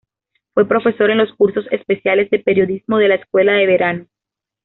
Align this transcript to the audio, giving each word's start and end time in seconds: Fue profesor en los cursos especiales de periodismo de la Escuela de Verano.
Fue 0.55 0.67
profesor 0.67 1.11
en 1.11 1.19
los 1.19 1.31
cursos 1.35 1.67
especiales 1.69 2.31
de 2.31 2.39
periodismo 2.39 2.97
de 2.97 3.07
la 3.07 3.13
Escuela 3.17 3.51
de 3.53 3.67
Verano. 3.67 4.07